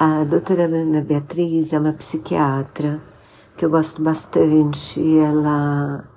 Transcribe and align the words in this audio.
A 0.00 0.22
doutora 0.22 0.66
Ana 0.66 1.00
Beatriz 1.00 1.72
é 1.72 1.78
uma 1.80 1.92
psiquiatra 1.92 3.02
que 3.56 3.64
eu 3.64 3.68
gosto 3.68 4.00
bastante. 4.00 5.02
Ela 5.18 6.08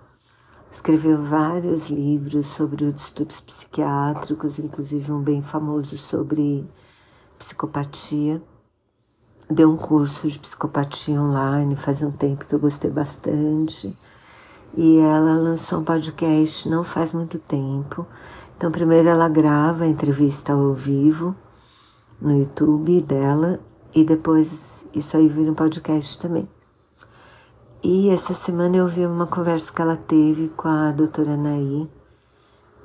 escreveu 0.72 1.20
vários 1.24 1.90
livros 1.90 2.46
sobre 2.46 2.86
os 2.86 2.94
distúrbios 2.94 3.42
psiquiátricos, 3.42 4.60
inclusive 4.60 5.12
um 5.12 5.20
bem 5.20 5.42
famoso 5.42 5.98
sobre 5.98 6.64
psicopatia. 7.40 8.40
Deu 9.50 9.72
um 9.72 9.78
curso 9.78 10.28
de 10.28 10.38
psicopatia 10.38 11.20
online 11.20 11.76
faz 11.76 12.04
um 12.04 12.12
tempo 12.12 12.46
que 12.46 12.54
eu 12.54 12.60
gostei 12.60 12.92
bastante. 12.92 13.98
E 14.78 15.00
ela 15.00 15.34
lançou 15.38 15.80
um 15.80 15.84
podcast 15.84 16.70
não 16.70 16.84
faz 16.84 17.14
muito 17.14 17.40
tempo. 17.40 18.06
Então, 18.56 18.72
primeiro 18.72 19.10
ela 19.10 19.28
grava 19.28 19.86
a 19.86 19.88
entrevista 19.88 20.54
ao 20.54 20.72
vivo 20.72 21.36
no 22.22 22.38
YouTube 22.38 23.02
dela 23.02 23.60
e 23.94 24.04
depois 24.04 24.88
isso 24.94 25.18
aí 25.18 25.28
vira 25.28 25.52
um 25.52 25.56
podcast 25.56 26.20
também. 26.20 26.48
E 27.84 28.10
essa 28.10 28.34
semana 28.34 28.78
eu 28.78 28.88
vi 28.88 29.06
uma 29.06 29.26
conversa 29.26 29.74
que 29.74 29.82
ela 29.82 29.98
teve 29.98 30.50
com 30.50 30.68
a 30.68 30.92
doutora 30.92 31.34
Anaí, 31.34 31.90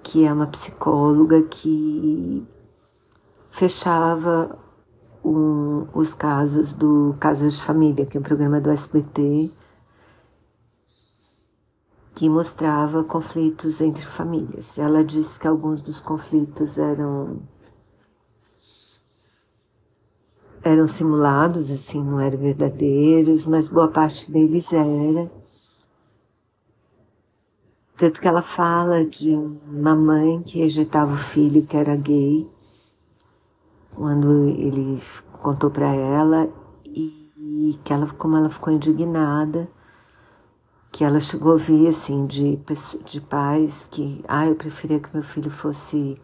que 0.03 0.25
é 0.25 0.33
uma 0.33 0.47
psicóloga 0.47 1.43
que 1.43 2.47
fechava 3.51 4.59
um, 5.25 5.87
os 5.93 6.15
casos 6.15 6.73
do 6.73 7.15
Casos 7.21 7.57
de 7.57 7.63
Família, 7.63 8.07
que 8.07 8.17
é 8.17 8.21
um 8.21 8.23
programa 8.23 8.61
do 8.61 8.71
SBT, 8.71 9.51
que 12.15 12.29
mostrava 12.31 13.05
conflitos 13.05 13.83
entre 13.83 14.07
famílias. 14.07 14.79
Ela 14.79 15.05
disse 15.05 15.39
que 15.39 15.47
alguns 15.47 15.83
dos 15.83 16.01
conflitos 16.01 16.79
eram 16.79 17.41
eram 20.67 20.87
simulados, 20.87 21.71
assim, 21.71 22.03
não 22.03 22.21
eram 22.21 22.39
verdadeiros, 22.39 23.47
mas 23.47 23.69
boa 23.69 23.89
parte 23.89 24.31
deles 24.31 24.73
era. 24.73 25.31
Tanto 27.97 28.21
que 28.21 28.29
ela 28.29 28.43
fala 28.43 29.05
de 29.05 29.35
uma 29.35 29.95
mãe 29.95 30.43
que 30.43 30.59
rejeitava 30.59 31.15
o 31.15 31.19
filho 31.19 31.67
que 31.67 31.77
era 31.77 31.97
gay, 31.97 32.47
quando 33.95 34.49
ele 34.49 35.01
contou 35.41 35.71
para 35.71 35.95
ela, 35.95 36.49
e 36.85 37.79
que 37.83 37.93
ela, 37.93 38.07
como 38.09 38.37
ela 38.37 38.51
ficou 38.51 38.73
indignada, 38.73 39.69
que 40.93 41.05
ela 41.05 41.21
chegou 41.21 41.51
a 41.51 41.55
ouvir, 41.55 41.89
assim, 41.89 42.25
de, 42.25 42.61
de 43.05 43.21
pais 43.21 43.89
que, 43.91 44.25
ah, 44.29 44.47
eu 44.47 44.55
preferia 44.55 45.01
que 45.01 45.13
meu 45.13 45.23
filho 45.23 45.51
fosse 45.51 46.21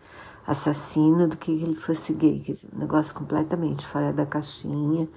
assassino 0.47 1.29
do 1.29 1.37
que 1.37 1.53
ele 1.53 1.75
fosse 1.75 2.13
gay, 2.13 2.41
quer 2.41 2.53
dizer, 2.53 2.69
um 2.75 2.79
negócio 2.79 3.15
completamente 3.15 3.87
fora 3.87 4.13
da 4.13 4.27
caixinha. 4.27 5.09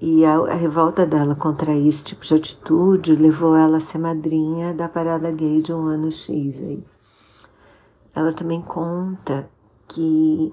E 0.00 0.24
a, 0.24 0.34
a, 0.34 0.54
revolta 0.54 1.06
dela 1.06 1.34
contra 1.36 1.72
esse 1.76 2.04
tipo 2.04 2.24
de 2.24 2.34
atitude 2.34 3.14
levou 3.14 3.56
ela 3.56 3.76
a 3.76 3.80
ser 3.80 3.98
madrinha 3.98 4.74
da 4.74 4.88
parada 4.88 5.30
gay 5.30 5.62
de 5.62 5.72
um 5.72 5.86
ano 5.86 6.10
X 6.10 6.60
aí. 6.60 6.84
Ela 8.14 8.32
também 8.32 8.60
conta 8.60 9.48
que 9.86 10.52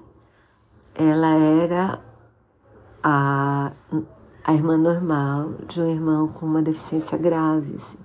ela 0.94 1.34
era 1.34 2.00
a, 3.02 3.72
a 4.44 4.54
irmã 4.54 4.76
normal 4.76 5.54
de 5.66 5.80
um 5.80 5.90
irmão 5.90 6.28
com 6.28 6.46
uma 6.46 6.62
deficiência 6.62 7.18
grave, 7.18 7.74
assim, 7.74 7.98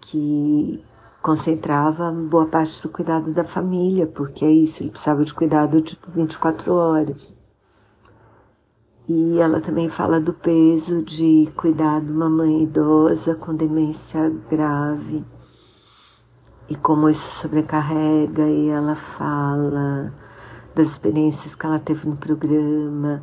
que 0.00 0.82
concentrava 1.22 2.10
boa 2.10 2.46
parte 2.46 2.80
do 2.82 2.88
cuidado 2.88 3.32
da 3.32 3.44
família, 3.44 4.06
porque 4.06 4.44
é 4.44 4.50
isso, 4.50 4.82
ele 4.82 4.90
precisava 4.90 5.24
de 5.24 5.34
cuidado 5.34 5.80
tipo 5.80 6.10
24 6.10 6.72
horas. 6.72 7.40
E 9.08 9.38
ela 9.40 9.60
também 9.60 9.88
fala 9.88 10.20
do 10.20 10.34
peso 10.34 11.02
de 11.02 11.48
cuidar 11.56 12.00
de 12.00 12.12
uma 12.12 12.28
mãe 12.28 12.62
idosa 12.62 13.34
com 13.34 13.54
demência 13.54 14.28
grave 14.50 15.24
e 16.68 16.76
como 16.76 17.08
isso 17.08 17.30
sobrecarrega, 17.40 18.46
e 18.46 18.68
ela 18.68 18.94
fala 18.94 20.12
das 20.74 20.88
experiências 20.88 21.54
que 21.54 21.64
ela 21.64 21.78
teve 21.78 22.06
no 22.06 22.16
programa 22.16 23.22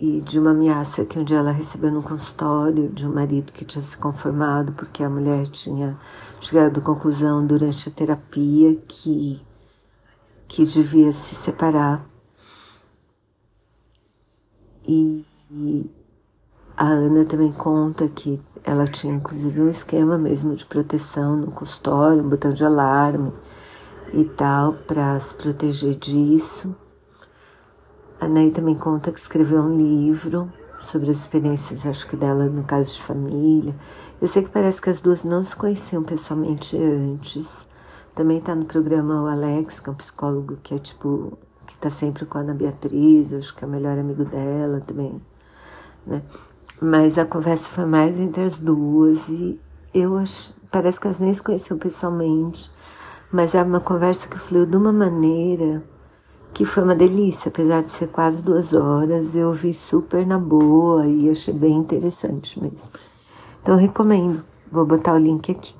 e 0.00 0.22
de 0.22 0.38
uma 0.38 0.52
ameaça 0.52 1.04
que 1.04 1.18
um 1.18 1.24
dia 1.24 1.36
ela 1.36 1.52
recebeu 1.52 1.92
no 1.92 2.02
consultório 2.02 2.88
de 2.88 3.06
um 3.06 3.12
marido 3.12 3.52
que 3.52 3.66
tinha 3.66 3.82
se 3.82 3.98
conformado 3.98 4.72
porque 4.72 5.04
a 5.04 5.10
mulher 5.10 5.46
tinha 5.48 5.94
chegado 6.40 6.80
à 6.80 6.82
conclusão 6.82 7.46
durante 7.46 7.86
a 7.86 7.92
terapia 7.92 8.74
que, 8.88 9.42
que 10.48 10.64
devia 10.64 11.12
se 11.12 11.34
separar. 11.34 12.02
E, 14.88 15.22
e 15.50 15.90
a 16.74 16.86
Ana 16.86 17.26
também 17.26 17.52
conta 17.52 18.08
que 18.08 18.40
ela 18.64 18.86
tinha 18.86 19.12
inclusive 19.12 19.60
um 19.60 19.68
esquema 19.68 20.16
mesmo 20.16 20.56
de 20.56 20.64
proteção 20.64 21.36
no 21.36 21.50
consultório, 21.50 22.24
um 22.24 22.28
botão 22.30 22.54
de 22.54 22.64
alarme 22.64 23.34
e 24.14 24.24
tal, 24.24 24.72
para 24.72 25.20
se 25.20 25.34
proteger 25.34 25.94
disso. 25.94 26.74
A 28.20 28.28
Ney 28.28 28.50
também 28.50 28.74
conta 28.74 29.10
que 29.10 29.18
escreveu 29.18 29.62
um 29.62 29.74
livro 29.74 30.52
sobre 30.78 31.10
as 31.10 31.16
experiências, 31.16 31.86
acho 31.86 32.06
que 32.06 32.16
dela 32.16 32.44
no 32.44 32.62
caso 32.64 32.94
de 32.94 33.02
família. 33.02 33.74
Eu 34.20 34.28
sei 34.28 34.42
que 34.42 34.50
parece 34.50 34.82
que 34.82 34.90
as 34.90 35.00
duas 35.00 35.24
não 35.24 35.42
se 35.42 35.56
conheciam 35.56 36.02
pessoalmente 36.02 36.76
antes. 36.76 37.66
Também 38.14 38.36
está 38.36 38.54
no 38.54 38.66
programa 38.66 39.22
o 39.22 39.26
Alex, 39.26 39.80
que 39.80 39.88
é 39.88 39.92
um 39.92 39.96
psicólogo 39.96 40.58
que 40.62 40.74
é 40.74 40.78
tipo, 40.78 41.38
que 41.66 41.72
está 41.72 41.88
sempre 41.88 42.26
com 42.26 42.36
a 42.36 42.42
Ana 42.42 42.52
Beatriz, 42.52 43.32
acho 43.32 43.56
que 43.56 43.64
é 43.64 43.66
o 43.66 43.70
melhor 43.70 43.98
amigo 43.98 44.24
dela 44.26 44.82
também, 44.86 45.18
né? 46.06 46.20
Mas 46.78 47.16
a 47.16 47.24
conversa 47.24 47.70
foi 47.70 47.86
mais 47.86 48.20
entre 48.20 48.42
as 48.42 48.58
duas 48.58 49.30
e 49.30 49.58
eu 49.94 50.18
acho, 50.18 50.54
parece 50.70 51.00
que 51.00 51.06
elas 51.06 51.20
nem 51.20 51.32
se 51.32 51.42
conheciam 51.42 51.78
pessoalmente, 51.78 52.70
mas 53.32 53.54
é 53.54 53.62
uma 53.62 53.80
conversa 53.80 54.28
que 54.28 54.38
fluiu 54.38 54.66
de 54.66 54.76
uma 54.76 54.92
maneira 54.92 55.82
que 56.52 56.64
foi 56.64 56.82
uma 56.82 56.94
delícia, 56.94 57.48
apesar 57.48 57.82
de 57.82 57.90
ser 57.90 58.08
quase 58.08 58.42
duas 58.42 58.74
horas, 58.74 59.34
eu 59.34 59.52
vi 59.52 59.72
super 59.72 60.26
na 60.26 60.38
boa 60.38 61.06
e 61.06 61.30
achei 61.30 61.54
bem 61.54 61.76
interessante 61.76 62.60
mesmo. 62.60 62.90
Então, 63.62 63.76
recomendo. 63.76 64.44
Vou 64.70 64.86
botar 64.86 65.14
o 65.14 65.18
link 65.18 65.50
aqui. 65.50 65.79